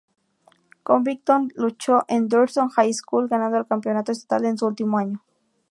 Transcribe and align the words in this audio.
Covington 0.81 1.51
luchó 1.53 2.05
en 2.07 2.27
Thurston 2.27 2.69
High 2.71 2.91
School, 2.95 3.27
ganando 3.27 3.59
el 3.59 3.67
campeonato 3.67 4.11
estatal 4.11 4.45
en 4.45 4.57
su 4.57 4.65
último 4.65 4.97
año. 4.97 5.21